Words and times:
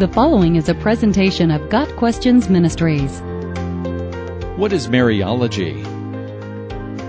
The 0.00 0.08
following 0.08 0.56
is 0.56 0.70
a 0.70 0.74
presentation 0.74 1.50
of 1.50 1.68
Got 1.68 1.94
Questions 1.96 2.48
Ministries. 2.48 3.20
What 4.56 4.72
is 4.72 4.88
Mariology? 4.88 5.84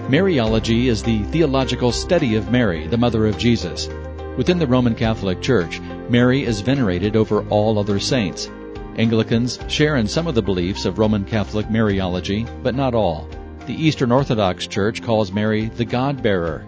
Mariology 0.10 0.88
is 0.88 1.02
the 1.02 1.24
theological 1.32 1.94
study 1.94 2.36
of 2.36 2.52
Mary, 2.52 2.88
the 2.88 2.98
mother 2.98 3.28
of 3.28 3.38
Jesus. 3.38 3.88
Within 4.36 4.60
the 4.60 4.68
Roman 4.68 4.94
Catholic 4.94 5.42
Church, 5.42 5.79
Mary 6.10 6.44
is 6.44 6.60
venerated 6.60 7.15
over 7.15 7.47
all 7.47 7.79
other 7.79 7.97
saints. 7.97 8.49
Anglicans 8.97 9.58
share 9.69 9.96
in 9.96 10.05
some 10.05 10.28
of 10.28 10.35
the 10.35 10.42
beliefs 10.42 10.83
of 10.83 10.99
Roman 10.99 11.23
Catholic 11.23 11.67
Mariology, 11.67 12.46
but 12.62 12.76
not 12.76 12.94
all. 12.94 13.29
The 13.67 13.81
Eastern 13.81 14.12
Orthodox 14.12 14.67
Church 14.67 15.01
calls 15.01 15.31
Mary 15.31 15.67
the 15.69 15.85
God 15.85 16.21
bearer, 16.21 16.66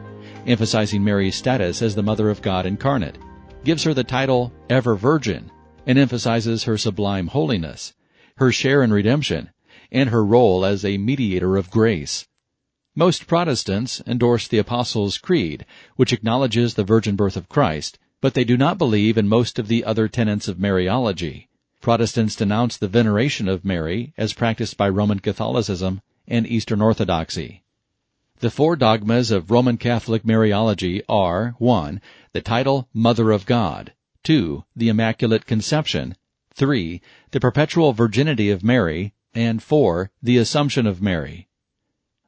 emphasizing 0.47 1.03
Mary's 1.03 1.35
status 1.35 1.81
as 1.81 1.95
the 1.95 2.01
Mother 2.01 2.29
of 2.29 2.41
God 2.41 2.65
incarnate, 2.65 3.17
gives 3.65 3.83
her 3.83 3.93
the 3.93 4.05
title 4.05 4.54
Ever 4.69 4.96
Virgin, 4.96 5.51
and 5.86 5.97
emphasizes 5.97 6.64
her 6.64 6.78
sublime 6.78 7.28
holiness, 7.28 7.93
her 8.37 8.51
share 8.51 8.82
in 8.82 8.92
redemption, 8.92 9.50
and 9.92 10.09
her 10.09 10.23
role 10.23 10.65
as 10.65 10.83
a 10.83 10.97
mediator 10.97 11.57
of 11.57 11.69
grace. 11.69 12.28
Most 12.96 13.28
Protestants 13.28 14.01
endorse 14.06 14.47
the 14.47 14.59
Apostles' 14.59 15.18
Creed, 15.18 15.65
which 15.96 16.14
acknowledges 16.14 16.73
the 16.73 16.83
virgin 16.83 17.15
birth 17.15 17.36
of 17.36 17.50
Christ, 17.50 17.97
but 18.21 18.33
they 18.33 18.43
do 18.43 18.56
not 18.56 18.78
believe 18.78 19.18
in 19.18 19.28
most 19.28 19.59
of 19.59 19.68
the 19.68 19.83
other 19.83 20.07
tenets 20.07 20.47
of 20.47 20.57
Mariology. 20.57 21.47
Protestants 21.82 22.36
denounce 22.36 22.78
the 22.78 22.87
veneration 22.87 23.50
of 23.50 23.65
Mary 23.65 24.14
as 24.18 24.31
practiced 24.31 24.78
by 24.78 24.87
Roman 24.87 25.20
Catholicism 25.20 26.01
and 26.28 26.47
Eastern 26.47 26.81
Orthodoxy. 26.81 27.64
The 28.39 28.51
four 28.51 28.75
dogmas 28.75 29.31
of 29.31 29.51
Roman 29.51 29.78
Catholic 29.78 30.23
Mariology 30.23 31.01
are 31.09 31.56
1. 31.57 32.00
The 32.31 32.42
title 32.42 32.88
Mother 32.94 33.31
of 33.31 33.45
God, 33.45 33.94
2. 34.23 34.63
The 34.73 34.88
Immaculate 34.88 35.45
Conception, 35.45 36.16
3. 36.53 37.02
The 37.31 37.42
perpetual 37.42 37.92
virginity 37.92 38.50
of 38.50 38.64
Mary, 38.64 39.14
and 39.36 39.61
4. 39.61 40.11
The 40.23 40.38
Assumption 40.38 40.88
of 40.88 41.02
Mary. 41.02 41.50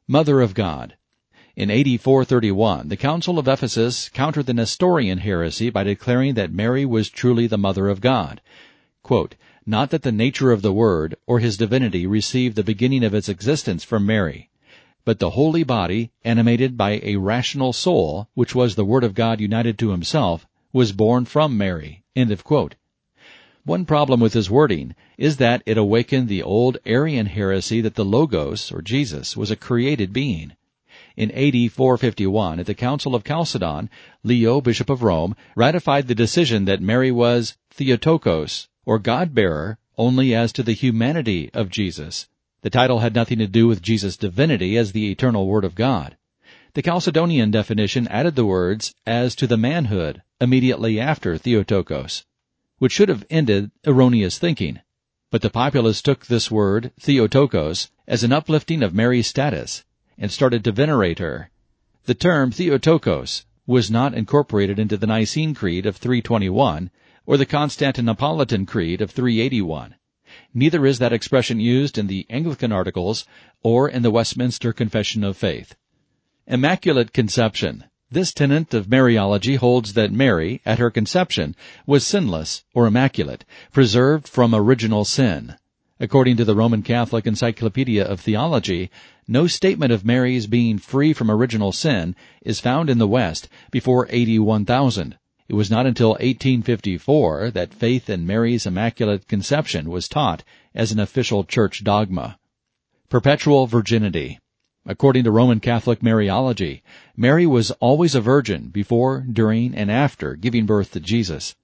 Mother 0.06 0.42
of 0.42 0.54
God. 0.54 0.98
In 1.56 1.72
AD 1.72 2.02
431, 2.02 2.90
the 2.90 2.98
Council 2.98 3.40
of 3.40 3.48
Ephesus 3.48 4.10
countered 4.10 4.46
the 4.46 4.54
Nestorian 4.54 5.20
heresy 5.20 5.70
by 5.70 5.84
declaring 5.84 6.34
that 6.34 6.52
Mary 6.52 6.86
was 6.86 7.10
truly 7.10 7.48
the 7.48 7.58
Mother 7.58 7.88
of 7.88 8.02
God. 8.02 8.42
Quote, 9.02 9.36
Not 9.66 9.90
that 9.92 10.02
the 10.02 10.12
nature 10.12 10.52
of 10.52 10.62
the 10.62 10.74
Word 10.74 11.16
or 11.26 11.40
his 11.40 11.56
divinity 11.56 12.06
received 12.06 12.58
the 12.58 12.64
beginning 12.64 13.06
of 13.06 13.14
its 13.14 13.30
existence 13.30 13.86
from 13.86 14.06
Mary, 14.06 14.50
but 15.06 15.20
the 15.20 15.30
holy 15.30 15.64
body, 15.64 16.12
animated 16.26 16.76
by 16.76 17.00
a 17.04 17.16
rational 17.16 17.72
soul, 17.72 18.28
which 18.34 18.54
was 18.54 18.76
the 18.76 18.84
Word 18.84 19.06
of 19.06 19.16
God 19.16 19.40
united 19.40 19.80
to 19.80 19.92
himself, 19.92 20.46
was 20.76 20.92
born 20.92 21.24
from 21.24 21.58
Mary. 21.58 22.04
End 22.18 22.32
of 22.32 22.44
quote. 22.44 22.76
One 23.64 23.86
problem 23.86 24.20
with 24.20 24.34
this 24.34 24.50
wording 24.50 24.94
is 25.18 25.38
that 25.38 25.64
it 25.66 25.78
awakened 25.78 26.28
the 26.28 26.44
old 26.44 26.78
Arian 26.86 27.28
heresy 27.28 27.80
that 27.80 27.96
the 27.96 28.04
Logos, 28.04 28.74
or 28.74 28.82
Jesus, 28.82 29.38
was 29.38 29.50
a 29.50 29.56
created 29.56 30.12
being. 30.12 30.52
In 31.16 31.32
AD 31.32 31.72
451, 31.72 32.60
at 32.60 32.66
the 32.66 32.74
Council 32.74 33.16
of 33.16 33.24
Chalcedon, 33.24 33.90
Leo, 34.22 34.60
Bishop 34.60 34.90
of 34.90 35.02
Rome, 35.02 35.38
ratified 35.56 36.10
the 36.10 36.14
decision 36.14 36.66
that 36.66 36.82
Mary 36.82 37.10
was 37.10 37.56
Theotokos, 37.72 38.68
or 38.86 39.00
God-bearer, 39.00 39.78
only 39.98 40.36
as 40.36 40.52
to 40.52 40.62
the 40.62 40.74
humanity 40.74 41.50
of 41.54 41.70
Jesus. 41.70 42.28
The 42.64 42.70
title 42.70 43.00
had 43.00 43.16
nothing 43.16 43.38
to 43.38 43.48
do 43.48 43.66
with 43.66 43.82
Jesus' 43.82 44.18
divinity 44.18 44.78
as 44.78 44.92
the 44.92 45.10
eternal 45.10 45.48
Word 45.48 45.64
of 45.64 45.74
God. 45.74 46.18
The 46.76 46.82
Chalcedonian 46.82 47.52
definition 47.52 48.06
added 48.10 48.36
the 48.36 48.46
words, 48.46 48.94
as 49.08 49.34
to 49.36 49.48
the 49.48 49.56
manhood, 49.56 50.22
immediately 50.42 51.00
after 51.00 51.38
Theotokos, 51.38 52.26
which 52.80 52.92
should 52.92 53.08
have 53.08 53.26
ended 53.30 53.72
erroneous 53.88 54.38
thinking. 54.38 54.82
But 55.32 55.42
the 55.42 55.50
populace 55.50 56.02
took 56.02 56.26
this 56.26 56.52
word, 56.52 56.92
Theotokos, 57.00 57.92
as 58.10 58.26
an 58.26 58.34
uplifting 58.34 58.84
of 58.84 58.94
Mary's 58.94 59.28
status, 59.28 59.86
and 60.18 60.30
started 60.30 60.66
to 60.66 60.74
venerate 60.74 61.20
her. 61.20 61.50
The 62.08 62.14
term 62.14 62.52
Theotokos 62.52 63.46
was 63.66 63.90
not 63.90 64.14
incorporated 64.14 64.78
into 64.78 64.98
the 64.98 65.08
Nicene 65.08 65.54
Creed 65.54 65.86
of 65.86 65.96
321 65.96 66.92
or 67.26 67.38
the 67.38 67.46
Constantinopolitan 67.46 68.68
Creed 68.68 69.00
of 69.00 69.12
381. 69.12 69.96
Neither 70.54 70.86
is 70.86 71.00
that 71.00 71.14
expression 71.14 71.62
used 71.62 71.98
in 71.98 72.08
the 72.08 72.26
Anglican 72.30 72.74
Articles 72.74 73.26
or 73.64 73.88
in 73.88 74.02
the 74.02 74.12
Westminster 74.12 74.74
Confession 74.74 75.24
of 75.24 75.38
Faith. 75.38 75.78
Immaculate 76.48 77.12
Conception. 77.12 77.86
This 78.12 78.32
tenet 78.32 78.72
of 78.76 78.86
Mariology 78.86 79.58
holds 79.58 79.94
that 79.94 80.12
Mary, 80.12 80.62
at 80.64 80.78
her 80.78 80.92
conception, 80.92 81.56
was 81.88 82.06
sinless 82.06 82.64
or 82.76 82.86
immaculate, 82.86 83.46
preserved 83.72 84.28
from 84.28 84.54
original 84.54 85.06
sin. 85.06 85.56
According 86.00 86.38
to 86.38 86.46
the 86.46 86.54
Roman 86.54 86.84
Catholic 86.84 87.26
Encyclopedia 87.26 88.06
of 88.06 88.20
Theology, 88.20 88.92
no 89.28 89.48
statement 89.48 89.92
of 89.92 90.06
Mary's 90.06 90.46
being 90.46 90.78
free 90.78 91.14
from 91.14 91.32
original 91.32 91.72
sin 91.72 92.16
is 92.44 92.60
found 92.60 92.92
in 92.92 93.00
the 93.00 93.08
West 93.08 93.50
before 93.72 94.06
81,000. 94.12 95.18
It 95.50 95.56
was 95.56 95.72
not 95.72 95.88
until 95.88 96.10
1854 96.10 97.50
that 97.56 97.74
faith 97.74 98.08
in 98.08 98.28
Mary's 98.28 98.68
Immaculate 98.68 99.28
Conception 99.28 99.90
was 99.90 100.08
taught 100.08 100.44
as 100.76 100.92
an 100.92 101.00
official 101.00 101.44
church 101.44 101.84
dogma. 101.84 102.38
Perpetual 103.10 103.66
Virginity. 103.66 104.38
According 104.88 105.24
to 105.24 105.32
Roman 105.32 105.60
Catholic 105.60 106.02
Mariology, 106.02 106.84
Mary 107.18 107.48
was 107.48 107.72
always 107.72 108.14
a 108.14 108.22
virgin 108.22 108.68
before, 108.68 109.22
during, 109.22 109.74
and 109.74 109.90
after 109.90 110.36
giving 110.36 110.68
birth 110.68 110.92
to 110.92 111.00
Jesus. 111.00 111.56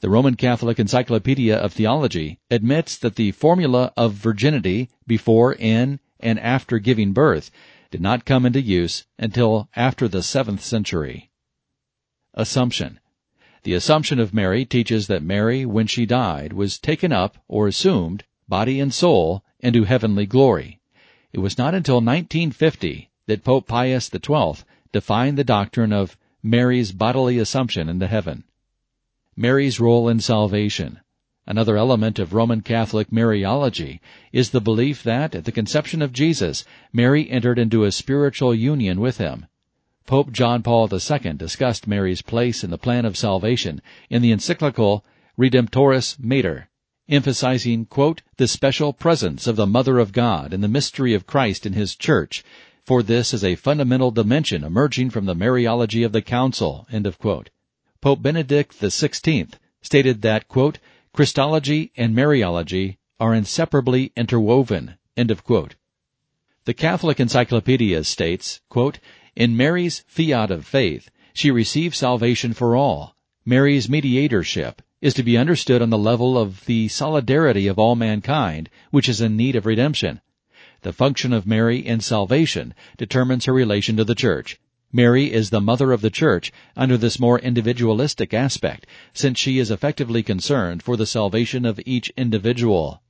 The 0.00 0.10
Roman 0.10 0.34
Catholic 0.34 0.78
Encyclopedia 0.78 1.56
of 1.56 1.72
Theology 1.72 2.40
admits 2.50 2.98
that 2.98 3.16
the 3.16 3.30
formula 3.32 3.92
of 3.96 4.12
virginity 4.12 4.90
before, 5.06 5.54
in, 5.54 5.98
and 6.20 6.38
after 6.40 6.78
giving 6.78 7.12
birth 7.12 7.50
did 7.90 8.02
not 8.02 8.26
come 8.26 8.44
into 8.44 8.60
use 8.60 9.06
until 9.18 9.70
after 9.74 10.06
the 10.06 10.18
7th 10.18 10.60
century. 10.60 11.30
Assumption. 12.34 13.00
The 13.62 13.72
Assumption 13.72 14.20
of 14.20 14.34
Mary 14.34 14.66
teaches 14.66 15.06
that 15.06 15.22
Mary, 15.22 15.64
when 15.64 15.86
she 15.86 16.04
died, 16.04 16.52
was 16.52 16.78
taken 16.78 17.12
up, 17.12 17.38
or 17.48 17.66
assumed, 17.66 18.24
body 18.46 18.78
and 18.78 18.92
soul, 18.92 19.42
into 19.58 19.84
heavenly 19.84 20.26
glory. 20.26 20.77
It 21.30 21.40
was 21.40 21.58
not 21.58 21.74
until 21.74 21.96
1950 21.96 23.10
that 23.26 23.44
Pope 23.44 23.66
Pius 23.66 24.08
XII 24.10 24.64
defined 24.92 25.36
the 25.36 25.44
doctrine 25.44 25.92
of 25.92 26.16
Mary's 26.42 26.92
bodily 26.92 27.38
assumption 27.38 27.88
into 27.88 28.06
heaven. 28.06 28.44
Mary's 29.36 29.78
role 29.78 30.08
in 30.08 30.20
salvation. 30.20 31.00
Another 31.46 31.76
element 31.76 32.18
of 32.18 32.32
Roman 32.32 32.62
Catholic 32.62 33.10
Mariology 33.10 34.00
is 34.32 34.50
the 34.50 34.60
belief 34.60 35.02
that 35.02 35.34
at 35.34 35.44
the 35.44 35.52
conception 35.52 36.00
of 36.00 36.14
Jesus, 36.14 36.64
Mary 36.92 37.28
entered 37.30 37.58
into 37.58 37.84
a 37.84 37.92
spiritual 37.92 38.54
union 38.54 38.98
with 38.98 39.18
him. 39.18 39.46
Pope 40.06 40.32
John 40.32 40.62
Paul 40.62 40.88
II 40.90 41.34
discussed 41.34 41.86
Mary's 41.86 42.22
place 42.22 42.64
in 42.64 42.70
the 42.70 42.78
plan 42.78 43.04
of 43.04 43.18
salvation 43.18 43.82
in 44.08 44.22
the 44.22 44.32
encyclical 44.32 45.04
Redemptoris 45.36 46.18
Mater, 46.18 46.70
emphasizing, 47.08 47.86
quote, 47.86 48.22
the 48.36 48.46
special 48.46 48.92
presence 48.92 49.46
of 49.46 49.56
the 49.56 49.66
Mother 49.66 49.98
of 49.98 50.12
God 50.12 50.52
and 50.52 50.62
the 50.62 50.68
mystery 50.68 51.14
of 51.14 51.26
Christ 51.26 51.64
in 51.64 51.72
His 51.72 51.96
Church, 51.96 52.44
for 52.84 53.02
this 53.02 53.34
is 53.34 53.44
a 53.44 53.54
fundamental 53.54 54.10
dimension 54.10 54.64
emerging 54.64 55.10
from 55.10 55.26
the 55.26 55.34
Mariology 55.34 56.04
of 56.04 56.12
the 56.12 56.22
Council, 56.22 56.86
end 56.90 57.06
of 57.06 57.18
quote. 57.18 57.50
Pope 58.00 58.22
Benedict 58.22 58.78
XVI 58.78 59.52
stated 59.82 60.22
that, 60.22 60.48
quote, 60.48 60.78
Christology 61.12 61.92
and 61.96 62.14
Mariology 62.14 62.96
are 63.18 63.34
inseparably 63.34 64.12
interwoven, 64.16 64.96
end 65.16 65.30
of 65.30 65.44
quote. 65.44 65.74
The 66.64 66.74
Catholic 66.74 67.18
Encyclopedia 67.18 68.04
states, 68.04 68.60
quote, 68.68 69.00
In 69.34 69.56
Mary's 69.56 70.04
fiat 70.06 70.50
of 70.50 70.66
faith, 70.66 71.10
she 71.32 71.50
received 71.50 71.94
salvation 71.94 72.52
for 72.52 72.76
all. 72.76 73.16
Mary's 73.44 73.88
mediatorship, 73.88 74.82
is 75.00 75.14
to 75.14 75.22
be 75.22 75.36
understood 75.36 75.80
on 75.80 75.90
the 75.90 75.98
level 75.98 76.36
of 76.36 76.64
the 76.66 76.88
solidarity 76.88 77.68
of 77.68 77.78
all 77.78 77.94
mankind, 77.94 78.68
which 78.90 79.08
is 79.08 79.20
in 79.20 79.36
need 79.36 79.54
of 79.54 79.64
redemption. 79.64 80.20
The 80.82 80.92
function 80.92 81.32
of 81.32 81.46
Mary 81.46 81.78
in 81.78 82.00
salvation 82.00 82.74
determines 82.96 83.44
her 83.44 83.52
relation 83.52 83.96
to 83.96 84.04
the 84.04 84.14
church. 84.14 84.60
Mary 84.92 85.32
is 85.32 85.50
the 85.50 85.60
mother 85.60 85.92
of 85.92 86.00
the 86.00 86.10
church 86.10 86.50
under 86.76 86.96
this 86.96 87.20
more 87.20 87.38
individualistic 87.38 88.32
aspect, 88.32 88.86
since 89.12 89.38
she 89.38 89.58
is 89.58 89.70
effectively 89.70 90.22
concerned 90.22 90.82
for 90.82 90.96
the 90.96 91.06
salvation 91.06 91.64
of 91.64 91.80
each 91.84 92.08
individual. 92.16 93.02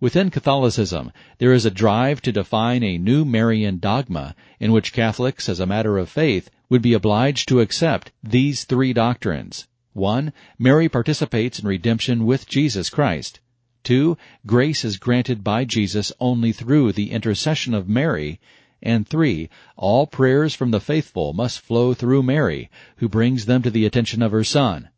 Within 0.00 0.30
Catholicism, 0.30 1.12
there 1.38 1.52
is 1.52 1.64
a 1.64 1.70
drive 1.70 2.20
to 2.22 2.32
define 2.32 2.82
a 2.82 2.98
new 2.98 3.24
Marian 3.24 3.78
dogma 3.78 4.34
in 4.58 4.72
which 4.72 4.92
Catholics, 4.92 5.48
as 5.48 5.60
a 5.60 5.66
matter 5.66 5.96
of 5.96 6.08
faith, 6.08 6.50
would 6.68 6.82
be 6.82 6.92
obliged 6.92 7.48
to 7.48 7.60
accept 7.60 8.10
these 8.22 8.64
three 8.64 8.92
doctrines. 8.92 9.68
1. 9.94 10.32
Mary 10.58 10.88
participates 10.88 11.58
in 11.58 11.66
redemption 11.66 12.24
with 12.24 12.48
Jesus 12.48 12.88
Christ. 12.88 13.40
2. 13.84 14.16
Grace 14.46 14.84
is 14.84 14.96
granted 14.96 15.42
by 15.42 15.64
Jesus 15.64 16.12
only 16.20 16.52
through 16.52 16.92
the 16.92 17.10
intercession 17.10 17.74
of 17.74 17.88
Mary. 17.88 18.40
And 18.82 19.06
3. 19.06 19.48
All 19.76 20.06
prayers 20.06 20.54
from 20.54 20.70
the 20.70 20.80
faithful 20.80 21.32
must 21.32 21.60
flow 21.60 21.94
through 21.94 22.22
Mary, 22.22 22.70
who 22.96 23.08
brings 23.08 23.46
them 23.46 23.62
to 23.62 23.70
the 23.70 23.84
attention 23.84 24.22
of 24.22 24.32
her 24.32 24.44
Son. 24.44 24.88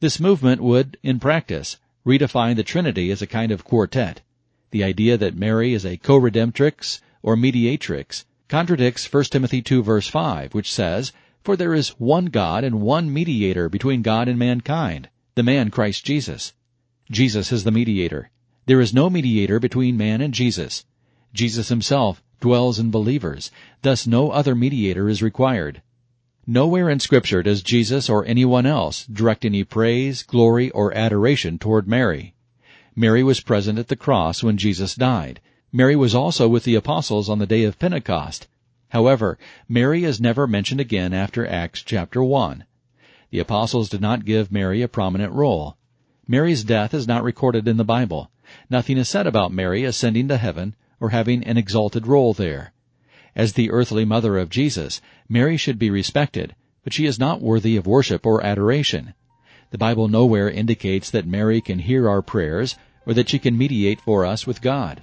This 0.00 0.20
movement 0.20 0.60
would, 0.60 0.98
in 1.02 1.20
practice, 1.20 1.78
redefine 2.04 2.56
the 2.56 2.62
Trinity 2.62 3.10
as 3.10 3.22
a 3.22 3.26
kind 3.26 3.52
of 3.52 3.64
quartet. 3.64 4.22
The 4.70 4.84
idea 4.84 5.16
that 5.16 5.36
Mary 5.36 5.72
is 5.72 5.86
a 5.86 5.96
co-redemptrix 5.96 7.00
or 7.22 7.36
mediatrix 7.36 8.24
contradicts 8.48 9.12
1 9.12 9.24
Timothy 9.24 9.60
2 9.60 9.82
verse 9.82 10.06
5, 10.06 10.54
which 10.54 10.72
says, 10.72 11.12
For 11.46 11.56
there 11.56 11.74
is 11.74 11.90
one 11.90 12.24
God 12.24 12.64
and 12.64 12.80
one 12.80 13.12
mediator 13.12 13.68
between 13.68 14.02
God 14.02 14.26
and 14.26 14.36
mankind, 14.36 15.10
the 15.36 15.44
man 15.44 15.70
Christ 15.70 16.04
Jesus. 16.04 16.54
Jesus 17.08 17.52
is 17.52 17.62
the 17.62 17.70
mediator. 17.70 18.30
There 18.66 18.80
is 18.80 18.92
no 18.92 19.08
mediator 19.08 19.60
between 19.60 19.96
man 19.96 20.20
and 20.20 20.34
Jesus. 20.34 20.84
Jesus 21.32 21.68
himself 21.68 22.20
dwells 22.40 22.80
in 22.80 22.90
believers, 22.90 23.52
thus 23.82 24.08
no 24.08 24.32
other 24.32 24.56
mediator 24.56 25.08
is 25.08 25.22
required. 25.22 25.82
Nowhere 26.48 26.90
in 26.90 26.98
Scripture 26.98 27.44
does 27.44 27.62
Jesus 27.62 28.08
or 28.08 28.26
anyone 28.26 28.66
else 28.66 29.06
direct 29.06 29.44
any 29.44 29.62
praise, 29.62 30.24
glory, 30.24 30.70
or 30.70 30.92
adoration 30.94 31.60
toward 31.60 31.86
Mary. 31.86 32.34
Mary 32.96 33.22
was 33.22 33.38
present 33.38 33.78
at 33.78 33.86
the 33.86 33.94
cross 33.94 34.42
when 34.42 34.56
Jesus 34.56 34.96
died. 34.96 35.40
Mary 35.72 35.94
was 35.94 36.12
also 36.12 36.48
with 36.48 36.64
the 36.64 36.74
apostles 36.74 37.28
on 37.28 37.38
the 37.38 37.46
day 37.46 37.62
of 37.62 37.78
Pentecost. 37.78 38.48
However, 38.96 39.36
Mary 39.68 40.04
is 40.04 40.22
never 40.22 40.46
mentioned 40.46 40.80
again 40.80 41.12
after 41.12 41.46
Acts 41.46 41.82
chapter 41.82 42.24
1. 42.24 42.64
The 43.28 43.40
apostles 43.40 43.90
did 43.90 44.00
not 44.00 44.24
give 44.24 44.50
Mary 44.50 44.80
a 44.80 44.88
prominent 44.88 45.34
role. 45.34 45.76
Mary's 46.26 46.64
death 46.64 46.94
is 46.94 47.06
not 47.06 47.22
recorded 47.22 47.68
in 47.68 47.76
the 47.76 47.84
Bible. 47.84 48.30
Nothing 48.70 48.96
is 48.96 49.06
said 49.06 49.26
about 49.26 49.52
Mary 49.52 49.84
ascending 49.84 50.28
to 50.28 50.38
heaven 50.38 50.76
or 50.98 51.10
having 51.10 51.44
an 51.44 51.58
exalted 51.58 52.06
role 52.06 52.32
there. 52.32 52.72
As 53.34 53.52
the 53.52 53.70
earthly 53.70 54.06
mother 54.06 54.38
of 54.38 54.48
Jesus, 54.48 55.02
Mary 55.28 55.58
should 55.58 55.78
be 55.78 55.90
respected, 55.90 56.54
but 56.82 56.94
she 56.94 57.04
is 57.04 57.18
not 57.18 57.42
worthy 57.42 57.76
of 57.76 57.86
worship 57.86 58.24
or 58.24 58.42
adoration. 58.42 59.12
The 59.72 59.76
Bible 59.76 60.08
nowhere 60.08 60.48
indicates 60.48 61.10
that 61.10 61.26
Mary 61.26 61.60
can 61.60 61.80
hear 61.80 62.08
our 62.08 62.22
prayers 62.22 62.78
or 63.06 63.12
that 63.12 63.28
she 63.28 63.38
can 63.38 63.58
mediate 63.58 64.00
for 64.00 64.24
us 64.24 64.46
with 64.46 64.62
God. 64.62 65.02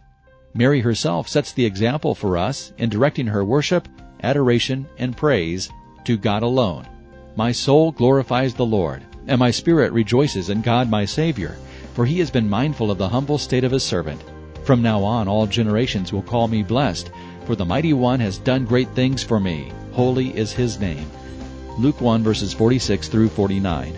Mary 0.56 0.82
herself 0.82 1.28
sets 1.28 1.52
the 1.52 1.66
example 1.66 2.14
for 2.14 2.38
us 2.38 2.74
in 2.78 2.90
directing 2.90 3.26
her 3.26 3.44
worship, 3.44 3.88
adoration, 4.22 4.86
and 4.98 5.18
praise 5.18 5.70
to 6.06 6.16
God 6.16 6.44
alone. 6.44 6.88
My 7.36 7.52
soul 7.52 7.92
glorifies 7.92 8.54
the 8.54 8.66
Lord, 8.66 9.02
and 9.26 9.40
my 9.40 9.50
spirit 9.50 9.92
rejoices 9.92 10.50
in 10.50 10.62
God 10.62 10.90
my 10.90 11.06
Savior, 11.06 11.58
for 11.96 12.06
he 12.06 12.20
has 12.20 12.30
been 12.30 12.48
mindful 12.48 12.92
of 12.92 13.00
the 13.00 13.10
humble 13.10 13.40
state 13.40 13.64
of 13.64 13.72
his 13.72 13.84
servant. 13.84 14.24
From 14.64 14.84
now 14.84 15.04
on 15.04 15.28
all 15.28 15.48
generations 15.48 16.14
will 16.14 16.22
call 16.22 16.48
me 16.48 16.62
blessed, 16.62 17.10
for 17.46 17.56
the 17.56 17.66
mighty 17.66 17.94
one 17.94 18.20
has 18.20 18.38
done 18.38 18.66
great 18.66 18.90
things 18.90 19.24
for 19.24 19.40
me. 19.40 19.72
Holy 19.92 20.38
is 20.38 20.52
his 20.52 20.80
name. 20.80 21.10
Luke 21.80 22.00
1 22.00 22.22
verses 22.24 22.54
46 22.54 23.08
through 23.08 23.30
49. 23.30 23.98